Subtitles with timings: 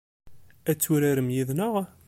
[0.69, 1.73] Ad turarem yid-neɣ?